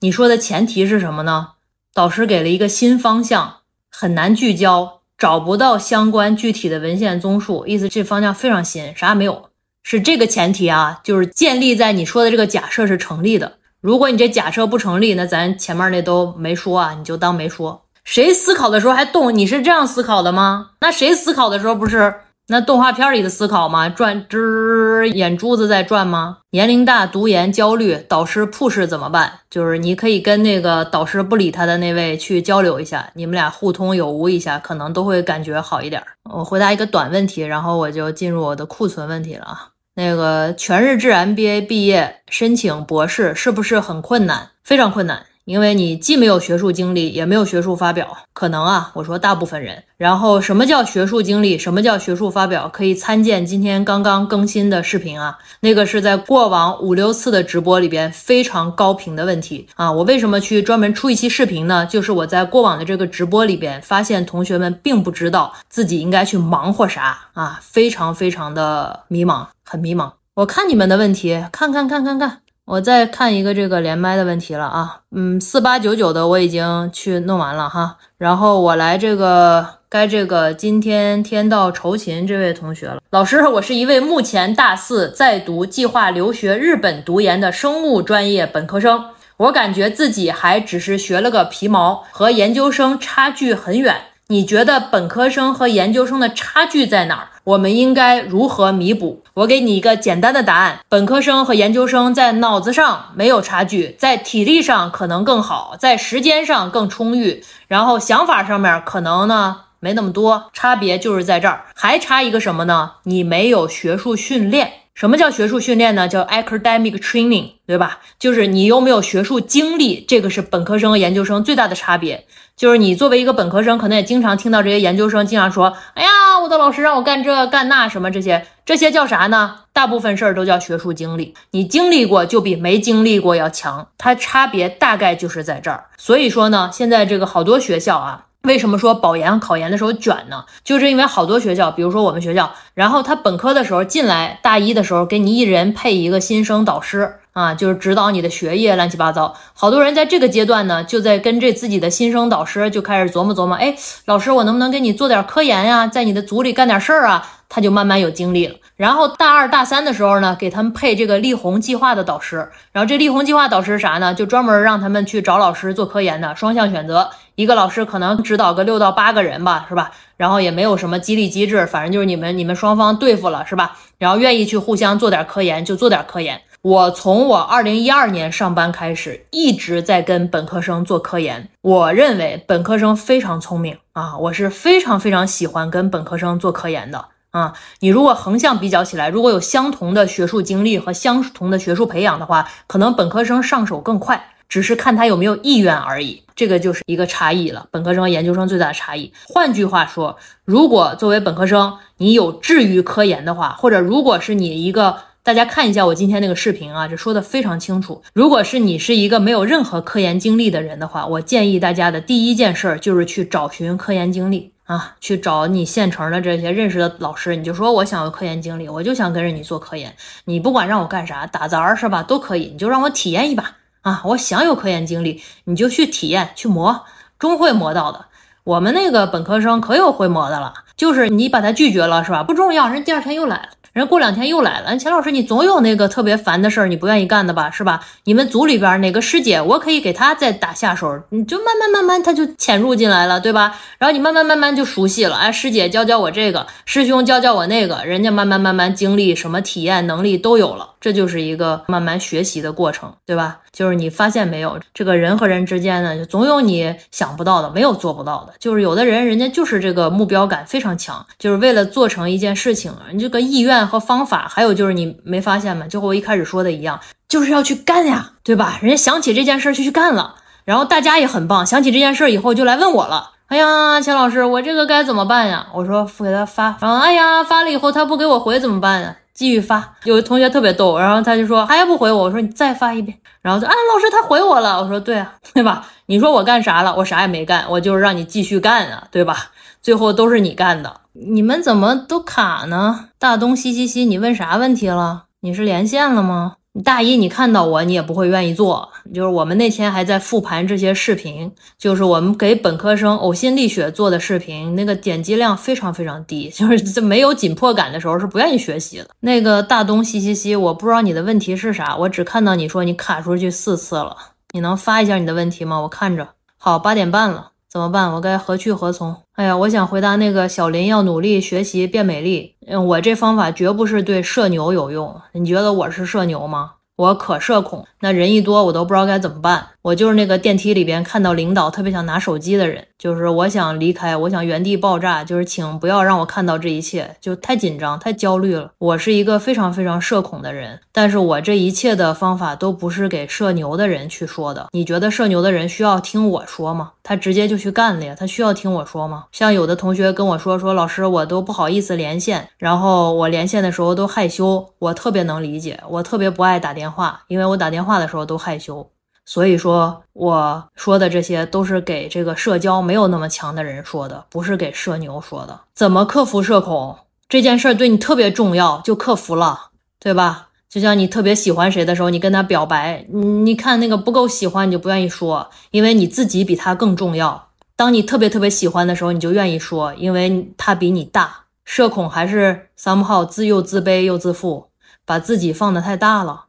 [0.00, 1.52] 你说的前提是什么呢？
[1.94, 9.50] 导师给了一个新方向，很难聚焦，找不到相关具体的文献综述，意思这方向非常新，啥也没有，
[9.84, 13.58] 是这个前提啊，就是建立在你说的这个假设是成立的。
[13.80, 17.82] 如果你这假设不成立，那咱前面那都没说啊，你就当没说。
[18.04, 19.36] 谁思考的时候还动？
[19.36, 20.70] 你是这样思考的吗？
[20.80, 22.14] 那谁思考的时候不是
[22.48, 23.88] 那动画片里的思考吗？
[23.88, 26.38] 转吱眼珠子在转吗？
[26.50, 29.40] 年龄大、读研焦虑，导师 push 怎么办？
[29.50, 36.02] 就是你可以跟那个导师不理他的那位去交流一下，你们俩互通有无一下，可能都会感觉好一点。
[36.32, 39.68] 我回答一个短问题，然后我就进入我的库存问题了啊。
[39.98, 44.50] 那个全日制 MBA 毕业申请博士是不是很困难？
[44.62, 48.18] 非常困难，因为你既没有学术经历，也没有学术发表。
[48.32, 49.84] 可能啊，我说大部分人。
[49.96, 51.56] 然后什么叫学术经历？
[51.56, 52.68] 什么叫学术发表？
[52.68, 59.90] 可以参见今天刚刚更新的视频啊，那个是在过往五六次的直播里边非常高频的问题啊。
[59.90, 61.86] 我为什么去专门出一期视频呢？
[61.86, 69.46] 就是我在过往的这个直播里边发现同学们并不知道自己应该去忙活啥啊，非常非常的迷茫。
[69.64, 70.10] 很迷茫。
[70.34, 89.04] 我看你们的问题，看看看看看，我再看一个这个连麦的问题了啊，嗯，四八九九的我已经去弄完了哈，然后我来这个该这个今天天道酬勤这位同学了，老师，我是一位目前大四在读计划留学日本读研的生物专业本科生，
[89.36, 93.96] 我感觉自己还只是学了个皮毛，和研究生差距很远。
[94.26, 97.28] 你觉得本科生和研究生的差距在哪儿？
[97.46, 99.22] 我们应该如何弥补？
[99.34, 111.66] 我给你一个简单的答案：本科生和研究生在脑子上没有差距，在体力上可能更好，在时间上更充裕，然后想法上面可能呢没那么多差别，就是在这儿。
[111.76, 112.94] 还差一个什么呢？
[113.04, 114.72] 你没有学术训练。
[114.96, 116.08] 什么叫学术训练呢？
[116.08, 117.98] 叫 academic training，对吧？
[118.18, 122.24] 就是你有没有学术经历，这个是本科生和研究生最大的差别。
[122.56, 126.08] 就是你作为一个本科生，可能也经常听到这些研究生经常说：“哎呀，
[126.42, 129.56] 我的老师让我干这干那什么这些，这些叫啥呢？
[129.74, 131.34] 大部分事儿都叫学术经历。
[131.50, 135.84] 你经历过就比没经历过要强，它差别大概就是在这儿。
[135.98, 140.44] 所以说呢，现在这个好多学校啊。”为什么说保研考研的时候卷呢？
[140.62, 149.34] 就是因为好多学校，比如说我们学校，然后他本科的时候进来，大一的时候给你一人配一个新生导师啊，就是指导你的学业，乱七八糟。
[149.52, 157.28] 好多人在这个阶段呢，就在跟这自己的新生导师就开始琢磨琢磨，哎，老师我能不能给你做点科研呀，在你的组里干点事儿啊？
[157.48, 158.56] 他就慢慢有精力了。
[158.76, 162.46] 然后大二大三的时候呢，给他们配这个立红计划的导师。
[162.72, 164.12] 然后这立红计划导师啥呢？
[164.12, 167.08] 就专门让他们去找老师做科研的，双向选择。
[167.36, 169.90] 一个老师可能指导个六到八个人吧，是吧？
[170.18, 173.76] 然后也没有什么激励机制，反正就是你们你们双方对付了，是吧？
[173.98, 176.42] 然后愿意去互相做点科研就做点科研。
[176.60, 181.48] 我从我二零一二年上班开始，一直在跟本科生做科研。
[181.62, 187.06] 我认为本科生非常聪明啊，我是非常非常喜欢跟本科生做科研的。
[187.36, 196.22] 啊，你如果横向比较起来，如果有相同的学术经历和相同的学术培养的话，可能本科生上手更快，只是看他有没有意愿而已。
[196.34, 199.12] 这个就是一个差异了，本科生和研究生最大的差异。
[199.28, 208.02] 换句话说，如果作为本科生你有志于科研的话，或者如果是你一个，大家看一下我今天那个视频啊，这说的非常清楚。
[208.14, 214.52] 如果是你是一个没有任何科研经历的人的话，我建议大家的第一件事儿就是去找寻科研经历。
[214.66, 219.94] 啊，去找你现成的这些认识的老师，你就说我想有科研经历，我就想跟着你做科研。
[220.24, 224.02] 你不管让我干啥，打杂是吧，都可以，你就让我体验一把啊！
[224.04, 226.84] 我想有科研经历，你就去体验去磨，
[227.18, 228.06] 终会磨到的。
[228.42, 232.24] 我们那个本科生可有会磨的了，就是你把他拒绝了是吧？
[232.24, 233.48] 不重要，人第二天又来了。
[233.76, 237.78] 人过两天又来了，钱老师，你总有那个特别烦的事儿，你不愿意干的吧，是吧？
[238.04, 243.54] 你们组里边哪个师姐，我可以给她再打下手，你就慢慢慢慢，他就潜入进来了，对吧？
[243.76, 253.40] 然后你慢慢慢慢就熟悉了，哎，师姐教教我这个，师兄教教我那个，人家慢慢慢慢经历什么体验能力都有了，这就是一个慢慢学习的过程，对吧？
[253.52, 263.66] 就是你发现没有，这个人和人之间呢，总有你想不到的，没有做不到的，就是有的人人家就是这个目标感非常强，就是为了做成一件事情，你这个意愿。
[263.66, 265.66] 和方法，还有就是你没发现吗？
[265.66, 268.58] 就和我一开始说的一样，就是要去干呀，对吧？
[268.60, 273.12] 人家想起这件事就去干了，然后大家也很棒，想起这件事以后就来问我了。
[273.26, 275.46] 哎呀，钱老师，我这个该怎么办呀？
[275.52, 278.96] 我说给他发，然后哎呀，发了以后他不给我回怎么办呀？
[279.16, 279.74] 继续发。
[279.84, 284.62] 有同学特别逗，然后他就说还不回我，我说你再发一遍，然后就啊，老师他回我了。
[284.62, 285.66] 我说对啊， 对吧？
[285.86, 286.76] 你说我干啥了？
[286.76, 289.16] 我啥也没干，我就是让你继续干啊，对吧？
[289.62, 290.82] 最后都是你干的。
[290.92, 292.90] 你们怎么都卡呢？
[292.98, 295.06] 大东嘻嘻嘻，你问啥问题了？
[295.20, 296.36] 你是连线了吗？
[296.64, 298.68] 大一你看到我，你也不会愿意做。
[298.94, 306.28] 就是我们那天还在复盘这些视频，就是我们给本科生呕心沥血做的视频，那个点击量非常非常低。
[306.34, 308.88] 就是这没有紧迫感的时候是不愿意学习的。
[309.00, 313.96] 那个大东嘻嘻嘻，我不知道你的问题是啥，我只看到你说你卡出去四次了。
[314.32, 315.60] 你能发一下你的问题吗？
[315.60, 316.08] 我看着。
[316.38, 317.32] 好，八点半了。
[317.56, 317.90] 怎么办？
[317.90, 318.94] 我该何去何从？
[319.14, 322.36] 哎呀，我想回答那个小林要努力学习变美丽。
[322.46, 324.94] 嗯，我这方法绝不是对社牛有用。
[325.12, 326.50] 你觉得我是社牛吗？
[326.76, 329.42] 我可社恐，那人一多我都不知道该怎么办。
[329.62, 338.50] 我就是那个电梯里边看到领导特别想拿手机的人，就是我想离开，我想原地爆炸，就是请不要让我看到这一切，就太紧张、太焦虑了。
[338.58, 344.48] 我是一个非常非常社恐的人，但是我这一切的方法都不是给社牛的人去说的。
[344.52, 346.72] 你觉得社牛的人需要听我说吗？
[346.82, 349.06] 他直接就去干了呀，他需要听我说吗？
[349.10, 358.68] 像有的同学跟我说说，老师我都不好意思连线，然后我连线的时候都害羞，我特别能理解，我特别不爱打电话，因为我打电话的时候都害羞。
[359.06, 365.40] 所以说，我说的这些都是给这个社交没有那么强的人说的，不是给社牛说的。
[365.54, 366.76] 怎么克服社恐
[367.08, 370.28] 这件事儿对你特别重要，就克服了，对吧？
[370.48, 377.28] 就像你特别喜欢谁的时候，你跟他表白，你看那个不够喜欢，你就不愿意说，因为你自己比他更重要。
[377.54, 381.24] 当你特别特别喜欢的时候，你就愿意说，因为他比你大。
[381.44, 384.48] 社恐还是 somehow 自又自卑又自负，
[384.84, 386.25] 把自己放得太大了。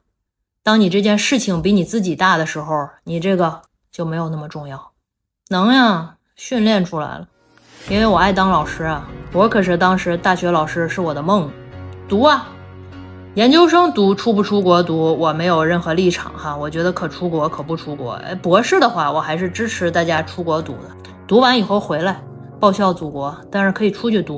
[0.68, 4.92] 当你这件事情比你自己大的时候，你这个就没有那么重要。
[5.48, 7.26] 能呀，训练出来了。
[7.88, 11.50] 因为我爱当老师啊，我可是当时大学老师是我的梦。
[12.10, 12.50] 读啊，
[13.36, 16.54] 研究生读出不出国读，我没有任何立场哈。
[16.54, 18.16] 我觉得可出国可不出国。
[18.16, 20.90] 哎，博士的话，我还是支持大家出国读的。
[21.26, 22.22] 读完以后回来
[22.60, 24.38] 报效祖国，但是可以出去读。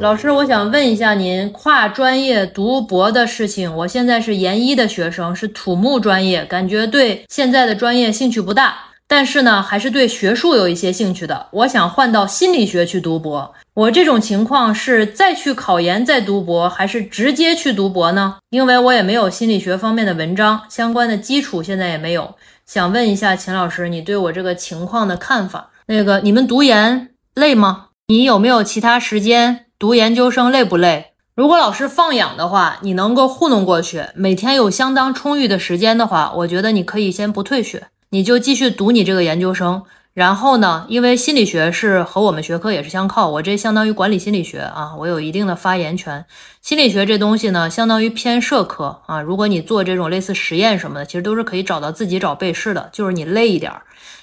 [0.00, 3.76] 老师，我想问一下您，跨专业读博的事情。
[3.76, 11.48] 我现在是研一的学生，是土木专业，感觉对现在的专业兴趣不大，但是呢，还是对学术有一些兴趣的。
[11.50, 13.54] 我想换到心理学去读博。
[13.74, 18.38] 我这种情况是再去考研再读博，还是直接去读博呢？
[18.48, 22.34] 因为我也没有心理学方面的文章相关的基础，现在也没有。
[22.64, 25.68] 想问一下秦老师，你对我这个情况的看法？
[25.88, 27.88] 那个，你们读研累吗？
[28.06, 30.52] 你有没有其他时间读研究生？
[30.52, 31.12] 累不累？
[31.34, 39.82] 如果老师放养的话，你能够糊弄过去，每天有相当充裕的时间的话，我觉得你可以先不退学，你就继续读你这个研究生。
[40.12, 46.26] 然后呢，因为心理学是和我们学科也是相靠，我这相当于管理心理学啊，我有一定的发言权。
[46.60, 49.22] 心理学这东西呢，相当于偏社科啊。
[49.22, 53.80] 如果你做这种类似实验什么的，其实都是可以找到自己找背试的，就是你累一点儿。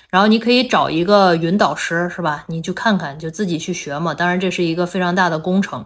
[0.10, 2.46] 然后你可以找一个云导师，是吧？
[2.48, 4.14] 你去看看，就自己去学嘛。
[4.14, 5.86] 当然这是一个非常大的工程，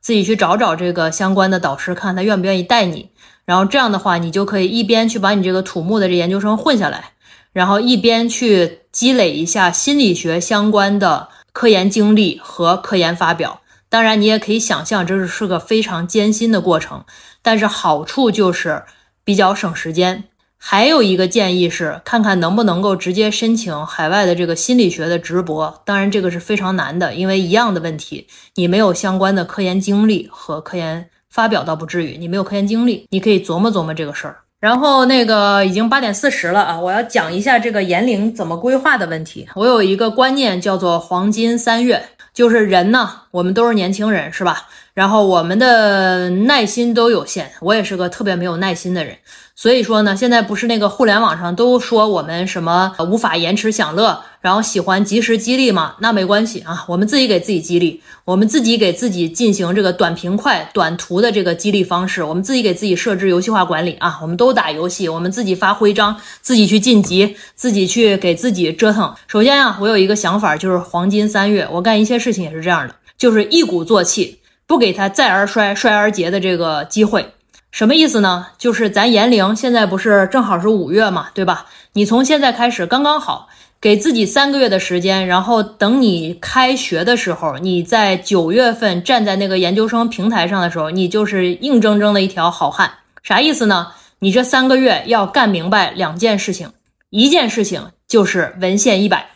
[0.00, 3.10] 自己去找找这个相关的导师，看他愿不愿意带你。
[3.44, 7.12] 然后这样的话，你就可以一边去把你这个土木的这研究生混下来。
[7.52, 17.04] 然后一边去积累一下心理学相关的科研经历和科研发表，当然你也可以想象这是是个非常艰辛的过程，
[17.42, 18.84] 但是好处就是
[19.24, 20.24] 比较省时间。
[20.62, 34.36] 还有一个建议是，看看能不能够直接申请海外的这个心理学的直博，当然这个是非常难的，因为一样的问题，你没有相关的科研经历和科研发表倒不至于，你没有科研经历，你可以琢磨琢磨这个事儿。
[34.60, 39.48] 然后那个已经八点四十了啊，我要讲一下这个年龄怎么规划的问题。
[39.54, 44.68] 我有一个观念叫做黄金三月，就是人呢，我们都是年轻人，是吧？
[45.00, 49.16] 然后我们的耐心都有限，我也是个特别没有耐心的人。
[49.56, 55.94] 所以说呢，现在不是那个互联网上都说我们什么无法延迟享乐，然后喜欢及时激励吗？
[56.00, 69.14] 那没关系啊，我们自己给自己激励，我们自己给自己进行这个短平快、短途的这个激励方式，我们自己给自己设置游戏化管理啊，我们都打游戏，我们自己发徽章，自己去晋级，自己去给自己折腾。
[69.28, 74.39] 首先啊，我有一个想法，就是黄金三月，我干一些事情也是这样的，就是一鼓作气，
[74.70, 77.28] 不给他再而衰、衰而竭的这个机会。
[77.72, 78.46] 什么意思呢？
[78.56, 81.66] 就是咱严龄现在不是正好是五月嘛，对吧？
[81.94, 83.48] 你从现在开始刚刚好，
[83.80, 92.88] 给自己三个月的时间，然后等你开学的时候，你在九月份站在那个研究生平台上的时候，你就是硬铮铮的一条好汉。
[93.24, 93.88] 啥意思呢？
[94.20, 96.70] 你这三个月要干明白两件事情，
[97.08, 99.30] 一件事情就是文献一百，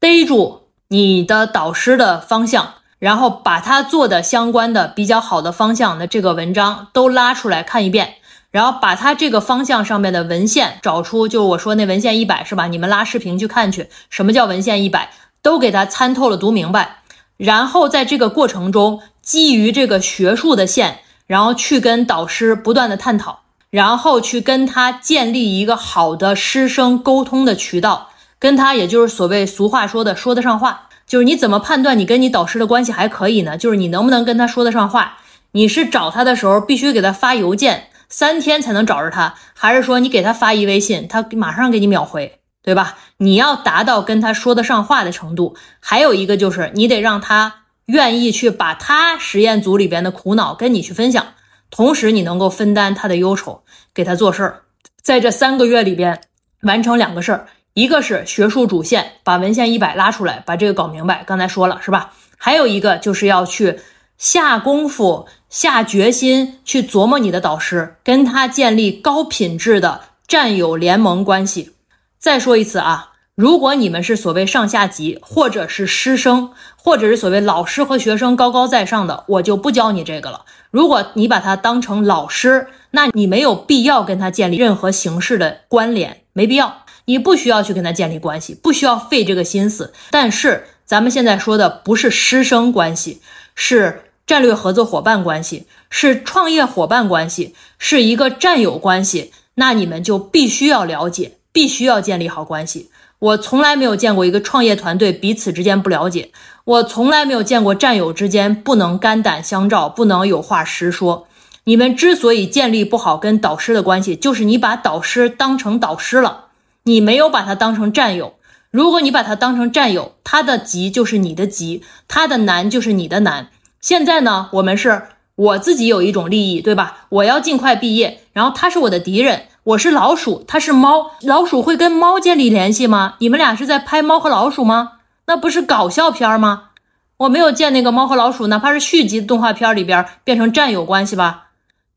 [0.00, 2.72] 逮住你的导师的方向。
[2.98, 8.14] 然后把他做的相关的比较好的方向的这个文章都拉出来看一遍，
[8.50, 12.66] 然后把他这个方向上面的文献找出，就我说那文献一百是吧？
[12.66, 15.10] 你们拉视频去看去，什么叫文献一百，
[15.42, 17.02] 都给他参透了读明白。
[17.36, 28.08] 然后在这个过程中，基于这个学术的线，然后去跟导师不断的探讨，然后去跟他建立一个好的师生沟通的渠道，
[28.40, 30.87] 跟他也就是所谓俗话说的说得上话。
[31.08, 33.56] 就是你怎么判断你跟你导师的关系还可以呢？
[33.56, 35.18] 就是你能不能跟他说得上话？
[35.52, 42.98] 你是找他的时候必须给他发邮件，三天才能找着他，还是说你给他发一微信，他马上给你秒回，对吧？
[43.16, 45.56] 你要达到跟他说得上话的程度。
[45.80, 47.54] 还有一个就是你得让他
[47.86, 51.28] 愿意去把他实验组里边的苦恼跟你去分享，
[51.70, 53.62] 同时你能够分担他的忧愁，
[53.94, 54.62] 给他做事儿。
[55.02, 56.20] 在这三个月里边，
[56.60, 57.46] 完成两个事儿，
[57.78, 61.22] 一个是学术主线，把文献一百拉出来，把这个搞明白。
[61.24, 62.12] 刚才说了是吧？
[62.36, 63.78] 还有一个就是要去
[64.16, 71.74] 下功夫、下决心去琢磨你的导师，跟他建立高品质的战友联盟关系。
[72.18, 80.44] 再说一次啊，如果你们是所谓上下级，或者是师生，或者是所谓老师和学生高高在上的，我就不教你这个了。
[80.72, 89.94] 如果你把他当成老师，那你没有必要跟他建立任何形式的关联，没必要，你不需要去跟他建立关系，不需要费这个心思。
[90.10, 93.22] 但是咱们现在说的不是师生关系，
[93.54, 102.90] 是战略合作伙伴关系，是创业伙伴关系，是一个战友关系，那你们就必须要了解，必须要建立好关系。
[103.20, 106.30] 我从来没有见过一个创业团队彼此之间不了解，
[106.64, 111.26] 我从来没有见过战友之间不能肝胆相照，不能有话实说。
[111.64, 116.47] 你们之所以建立不好跟导师的关系，就是你把导师当成导师了，
[116.88, 118.34] 你没有把他当成战友。
[118.70, 123.50] 如果你把他当成战友，他的急就是你的急，他的难就是你的难。
[123.80, 125.02] 现在呢，我们是
[125.36, 127.06] 我自己有一种利益，对吧？
[127.10, 133.16] 我要尽快毕业，然后他是我的敌人，我是老鼠，他是猫，老鼠会跟猫建立联系吗？
[133.18, 134.92] 你们俩是在拍猫和老鼠吗？
[135.26, 136.70] 那不是搞笑片吗？
[137.18, 141.48] 我没有见那个猫和老鼠，哪怕是续集动画片里边变成战友关系吧。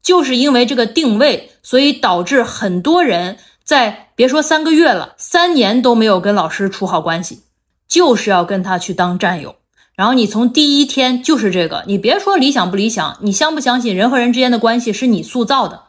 [0.01, 3.37] 就是因为这个定位，所以导致很多人
[3.71, 7.43] 在别说三个月了，三年都没有跟老师处好关系，
[7.87, 9.55] 就是要跟他去当战友。
[9.95, 15.83] 然后你从第一天就是这个，你别说理想不理想，你相不相信人和人之间的关系是你塑造的？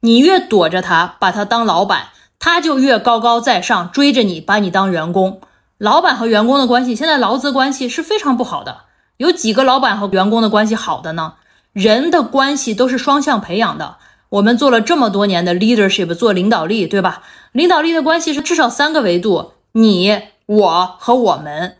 [0.00, 2.06] 你越躲着他，把他当老板，
[2.38, 5.42] 他就越高高在上，追着你，把你当员工。
[5.76, 8.84] 老板和员工的关系，现在劳资关系是非常不好的。
[9.18, 11.34] 有几个老板和员工的关系好的呢？
[11.74, 13.98] 人的关系都是双向培养的。
[14.30, 17.22] 我们做了这么多年的 leadership，做领导力，对吧？
[17.52, 21.76] 领导力的关系是至少三个维度：你、我和我们。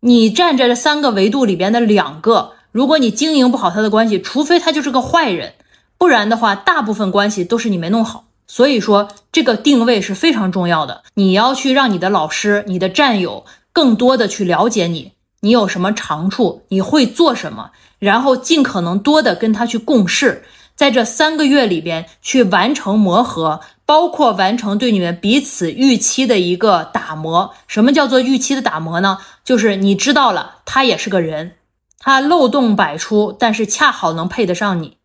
[0.00, 5.54] 你站在这三个维度里边的两个，如果你经营不好他的关系，除非他就是个坏人，
[5.96, 8.26] 不然的话，大部分关系都是你没弄好。
[8.46, 11.02] 所以说，这个定位是非常重要的。
[11.14, 17.70] 你要去让你的老师、你的战友更多的去了解你，你有什么长处，你会做什么。
[17.98, 20.44] 然后尽可能多的跟他去共事，
[20.76, 27.54] 在这三个月里边去完成磨合，包括完成对你们彼此预期的一个打磨。
[27.66, 29.18] 什么叫做预期的打磨呢？
[29.42, 31.56] 就是你知道了，他也是个人，
[31.98, 34.98] 他漏洞百出，但是恰好能配得上你，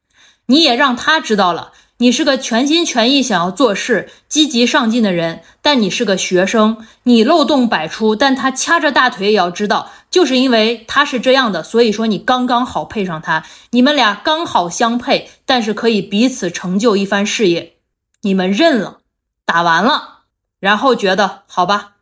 [0.47, 1.71] 你也让他知道了。
[2.01, 17.73] 你是个全心全意想要做事、积极上进的人，但你是个学生，你漏洞百出，但他掐着大腿也要知道，就是因为他是这样的，所以说你刚刚好配上他，你们俩刚好相配，但是可以彼此成就一番事业。
[18.21, 19.01] 你们认了，
[19.45, 20.21] 打完了，
[20.59, 21.97] 然后觉得好吧，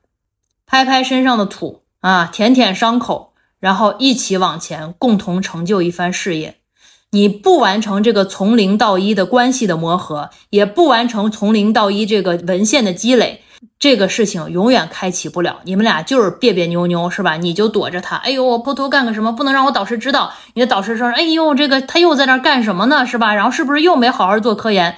[0.66, 6.59] 拍拍身上的土啊，舔舔伤口，然后一起往前，共同成就一番事业。
[7.12, 13.42] 你不完成这个从零到一的关系的磨合，也不完成从零到一这个文献的积累，
[13.80, 15.60] 这个事情永远开启不了。
[15.64, 17.38] 你们俩就是别别扭扭，是吧？
[17.38, 20.32] 你就躲着他，哎呦，我偷偷干个什么，不能让我导师知道。
[20.54, 23.34] 你的导师说，哎呦，这个他又在那干什么呢，是吧？
[23.34, 24.96] 然后是不是又没好好做科研？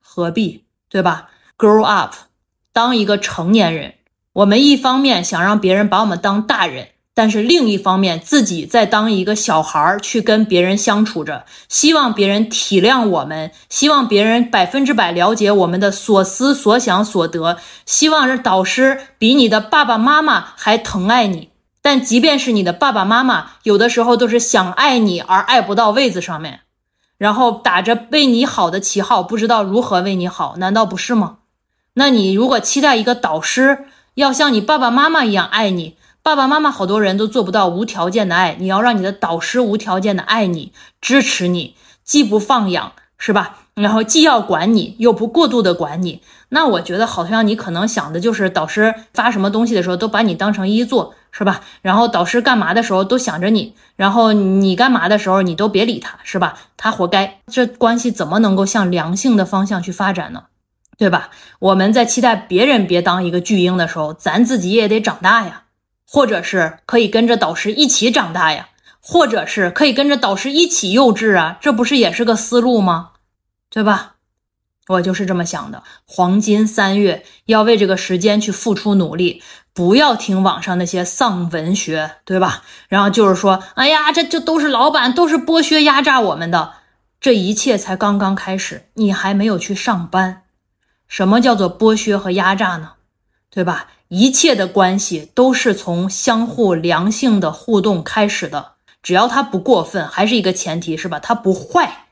[0.00, 2.12] 何必，对吧？Grow up，
[2.72, 3.94] 当一个成年人。
[4.32, 6.88] 我们一方面想让别人把我们当大人。
[7.14, 21.50] 但是另一方面，自己在当一个小孩儿去跟别人相处着，希望别人体谅我们，希望别人百分之百了解我们的所思所想所得，希望是导师比你的爸爸妈妈还疼爱你。
[21.82, 26.60] 但即便是你的爸爸妈妈，有的时候都是想爱你而爱不到位子上面，
[27.18, 31.38] 然后打着为你好的旗号，不知道如何为你好，难道不是吗？
[31.94, 33.84] 那你如果期待一个导师
[34.14, 43.58] 要像你爸爸妈妈一样爱你，爸爸妈妈好多人都做不到无条件的爱，你要让你的导师无条件的爱你、支持你，既不放养，是吧？
[43.74, 46.22] 然后既要管你，又不过度的管你。
[46.50, 51.62] 那我觉得好像你可能想的就是导师发什么东西的时候都把你当成一座，是吧？
[51.80, 56.54] 然后导师干嘛的时候都想着你，然后你干嘛的时候你都别理他，是吧？
[56.76, 57.40] 他活该。
[57.48, 60.44] 这关系怎么能够向良性的方向去发展呢？
[60.96, 61.30] 对吧？
[61.58, 65.62] 我们在期待别人别当一个巨婴的时候，咱自己也得长大呀。
[66.14, 68.68] 或者是可以跟着导师一起长大呀，
[69.00, 73.12] 或者是可以跟着导师一起幼稚啊，这不是也是个思路吗？
[73.70, 74.16] 对吧？
[74.88, 75.82] 我就是这么想的。
[76.04, 79.42] 黄金三月要为这个时间去付出努力，
[79.72, 82.62] 不要听网上那些丧文学，对吧？
[82.88, 86.74] 然后就是说，哎呀，这这都是老板，都是剥削压榨我们的，
[87.18, 90.42] 这一切才刚刚开始，你还没有去上班。
[91.08, 92.92] 什么叫做剥削和压榨呢？
[93.48, 93.86] 对吧？
[94.14, 101.18] 一切的关系都是从相互良性的互动开始的，只要它不过分，还是一个前提是吧？
[101.18, 102.08] 它不坏，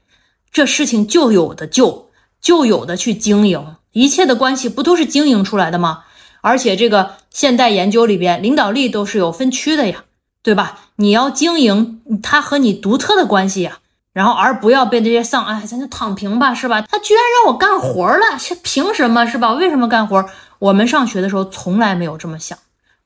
[0.50, 2.08] 这事情就有的救，
[2.40, 3.76] 就有的去经营。
[3.92, 6.04] 一切的关系不都是经营出来的吗？
[6.40, 10.04] 而且这个现代研究里边，领导力都是有分区的呀，
[10.42, 10.78] 对吧？
[10.96, 13.80] 你要经营他和你独特的关系呀，
[14.14, 16.80] 然后而不要被这些丧，哎，咱就躺平吧，是吧？
[16.80, 19.52] 他居然让我干活了，是凭什么，是吧？
[19.52, 20.24] 为什么干活？
[20.60, 22.56] 我们上学的时候从来没有这么想，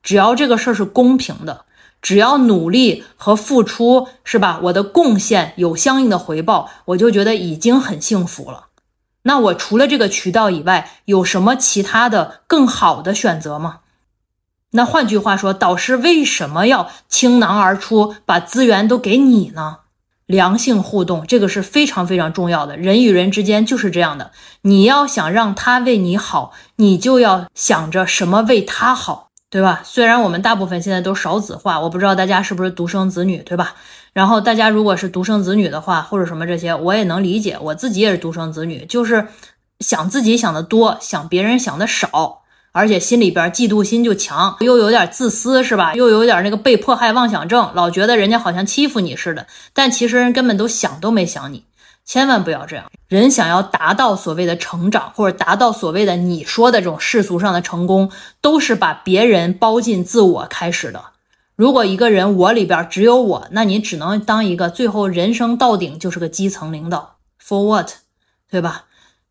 [0.03, 1.65] 只要这个事儿是公平的，
[2.01, 4.59] 只要努力和付出，是吧？
[4.63, 8.67] 我的贡献有相应的回报，我就觉得已经很幸福了。
[9.23, 13.79] 那我除了这个渠道以外，有什么其他的更好的选择吗？
[14.71, 19.77] 那换句话说，导师为什么要倾囊而出，把资源都给你呢？
[20.25, 22.75] 良性互动，这个是非常非常重要的。
[22.77, 29.81] 人与人之间就是这样的，你要想让他为你好，你就要想着什么为他好，对吧？
[29.83, 33.75] 虽然我们大部分现在都少子化，我不知道大家是不是独生子女，对吧？
[34.13, 37.57] 然后大家如果是独生子女的话，或者什么这些，我也能理解。
[37.61, 39.27] 我自己也是独生子女，就是
[39.81, 42.41] 想自己想的多，想别人想的少，
[42.75, 45.93] 而且心里边嫉妒心就强，又有点自私，是吧？
[45.93, 51.63] 又有点那个被迫害妄想症，老觉得人家好像欺负你似的，但其实人根本都想都没想你。
[52.03, 52.91] 千万不要这样。
[53.07, 58.11] 人想要达到所谓的成长，或者达到所谓的你说的这种世俗上的成功，
[58.41, 61.01] 都是把别人包进自我开始的。
[61.55, 67.91] 如果一个人我里边只有我，那你只能当一个最后人生到顶就是个基层领导，for what，
[68.51, 68.83] 对吧？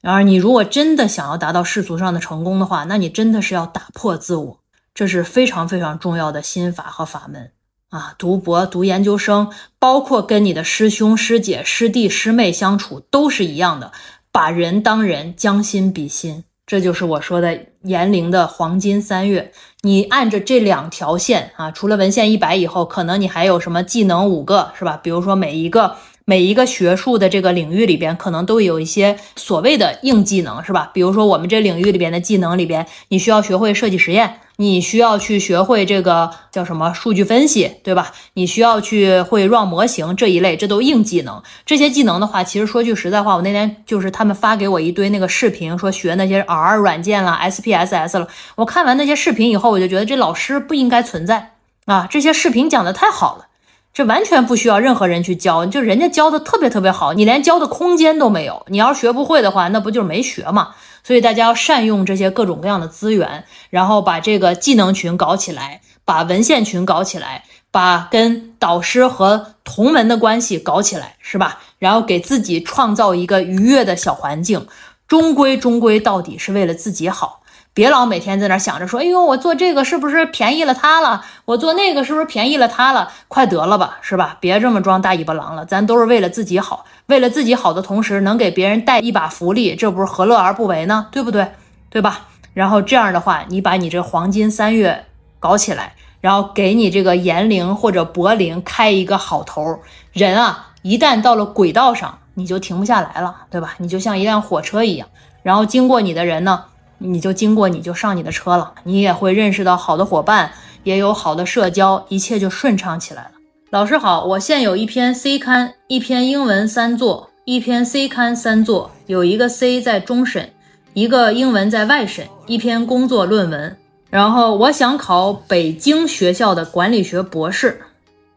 [0.05, 4.61] 然而你如果真的想要达到世俗上的成功的话，那你真的是要打破自我，
[4.93, 7.53] 这是非常非常重要的心法和法门
[7.89, 8.15] 啊！
[8.19, 13.93] 读博、读研究生，包括跟你的师兄、师姐、师弟、师妹相处，都是一样的，
[14.31, 16.45] 把人当人，将心比心。
[16.67, 19.53] 这就是我说的年龄的黄金三月。
[19.81, 25.01] 你按着这两条线啊，除了文献一百以后，可能你还有什么技能五个是吧？
[25.03, 25.97] 比如说每一个
[26.27, 30.91] 每一个学术的这个领域里边，可能都有一些所谓的硬技能是吧？
[30.95, 34.41] 比如说我们这领域里边的技能里边，你需要学会设计实验。
[34.57, 38.13] 你需要去学会这个叫什么数据分析，对吧？
[38.35, 41.43] 你需要去会 run 模型这一类，这都硬技能。
[41.67, 48.29] 这些技能的话，其实说句实在话，我那天就是他们发给我一堆那个视频，说学那些 R 软件了、SPSS 了。
[48.55, 51.55] 我看完那些视频以后，我就觉得这老师不应该存在
[51.87, 52.07] 啊！
[52.09, 53.47] 这些视频讲的太好了，
[53.95, 58.67] 这完全不需要任何人去教，就人家教的特别特别好，你连教的空间都没有。
[58.67, 60.75] 你要是学不会的话，那不就是没学吗？
[61.05, 71.61] 所以大家要善用这些各种各样的资源，然后把这个技能群搞起来，把文献群搞起来，把跟导师和同门的关系搞起来，是吧？
[71.79, 74.67] 然后给自己创造一个愉悦的小环境，
[75.07, 77.43] 终归终归到底是为了自己好。
[77.75, 81.25] 别老每天在那想着说，哎呦，我做这个是不是便宜了他了？
[81.47, 83.11] 我做那个是不是便宜了他了？
[83.29, 84.37] 快得了吧，是吧？
[84.41, 91.09] 别这么装大尾巴狼了，咱都是为了自己好，为了自己好的同时能给别人带一把福利，这不是何乐而不为呢？
[91.11, 91.53] 对不对？
[91.91, 92.29] 对吧？
[92.55, 95.05] 然后这样的话，你把你这黄金三月
[95.39, 99.81] 搞起来，然后给你这个延龄或者柏林开一个好头，
[100.13, 103.75] 人啊，一旦到了轨道上，你就停不下来了，对吧？
[103.79, 105.07] 你就像一辆火车一样，
[105.43, 106.65] 然后经过你的人呢？
[106.99, 110.53] 你就经过，你就上你的车了，你也会认识到好的伙伴，
[110.85, 113.31] 也有好的社交，一切就顺畅起来了。
[113.71, 120.53] 老师好，我现有一篇 C 刊，一篇英文三作，一篇 C 刊三作，有一个 C 在终审，
[120.93, 123.77] 一个英文在外审，一篇工作论文。
[124.11, 127.83] 然后我想考北京学校的管理学博士。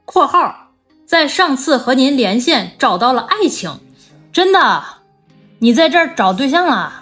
[0.05, 0.71] 括号，
[1.05, 3.79] 在上次和您连线找到了爱情，
[4.33, 4.83] 真的？
[5.59, 6.96] 你在这儿找对象了？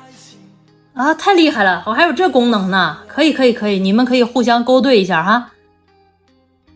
[0.95, 1.83] 啊，太厉害了！
[1.85, 5.51] 我还有这功能呢，可以，可以，可以，你们可以互相勾兑一下哈。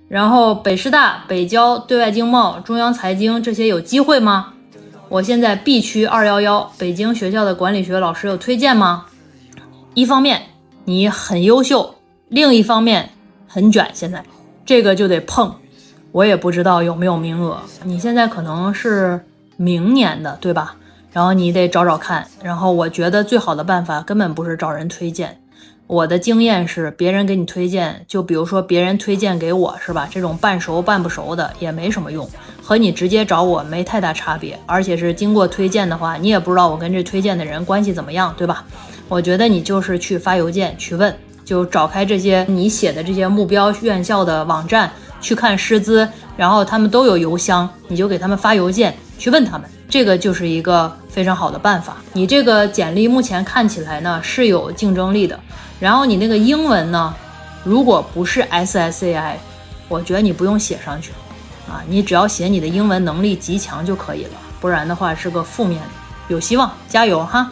[0.10, 4.54] 然后北师大、北交、对外经贸、中央财经这些有机会吗？
[5.08, 9.06] 我现在 B 区二幺幺，北京学校的管理学老师有推荐吗？
[9.94, 10.42] 一方面
[10.84, 11.96] 你很优秀，
[12.28, 13.12] 另一方面
[13.48, 14.22] 很卷，现在
[14.66, 15.56] 这个就得碰。
[16.12, 20.76] 我也不知道有没有名额，你现在可能是明年的，对吧？
[21.12, 25.38] 然后你得找找看，然后我觉得最好的办法根本不是找人推荐，
[25.88, 30.08] 我的经验是别人给你推荐，就比如说别人推荐给我是吧？
[30.12, 32.30] 这种半熟半不熟的也没什么用，
[32.62, 38.64] 和你直接找我没太大差别，而且是经过推荐的话，你也不知道我跟这推荐的人关系怎么样，对吧？
[39.08, 41.12] 我觉得你就是去发邮件去问，
[41.44, 46.08] 就找开这些你写的这些目标院校的网站去看师资，
[46.38, 49.68] 然后他们都有邮箱，你就给他们发邮件去问他们。
[49.90, 51.98] 这个就是一个非常好的办法。
[52.14, 55.38] 你这个简历目前看起来呢是有竞争力的，
[55.80, 57.14] 然后你那个英文呢，
[57.64, 59.34] 如果不是 SSAI，
[59.88, 61.12] 我觉得你不用写上去，
[61.68, 64.32] 啊，你只要写你的英文能力极强就可以了，
[64.62, 65.88] 不然的话是个负面的。
[66.28, 67.50] 有希望，加油哈！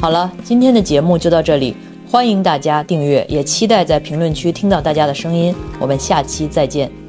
[0.00, 1.76] 好了，今天的节目就到这里，
[2.10, 5.54] 欢迎大家订阅，也期待在评论区听到大家的声音。
[5.78, 6.99] 我们下期再见。